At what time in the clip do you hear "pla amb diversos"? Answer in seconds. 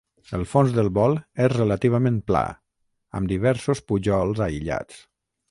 2.31-3.85